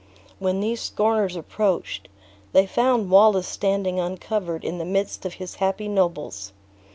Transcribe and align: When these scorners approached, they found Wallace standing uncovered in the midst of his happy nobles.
When 0.39 0.61
these 0.61 0.81
scorners 0.81 1.35
approached, 1.35 2.07
they 2.53 2.65
found 2.65 3.11
Wallace 3.11 3.47
standing 3.47 3.99
uncovered 3.99 4.65
in 4.65 4.79
the 4.79 4.83
midst 4.83 5.27
of 5.27 5.35
his 5.35 5.53
happy 5.57 5.87
nobles. 5.87 6.53